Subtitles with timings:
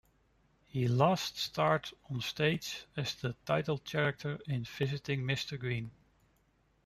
[0.65, 5.59] He last starred on stage as the title character in "Visiting Mr.
[5.59, 5.91] Green".